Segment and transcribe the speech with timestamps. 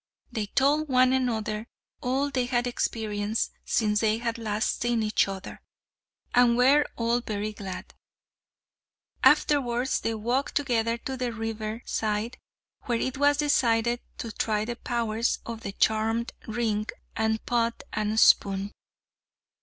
[0.31, 1.67] They told one another
[2.01, 5.61] all they had experienced since they had last seen each other,
[6.33, 7.93] and were all very glad.
[9.23, 12.39] Afterwards they walked together to the river side,
[12.85, 18.19] where it was decided to try the powers of the charmed ring and pot and
[18.19, 18.71] spoon.